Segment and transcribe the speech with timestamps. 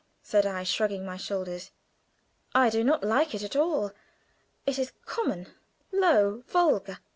[0.23, 1.69] said I, shrugging my shoulders.
[2.55, 3.91] "I do not like it at all;
[4.65, 5.53] it is common,
[5.91, 6.97] low, vulgar.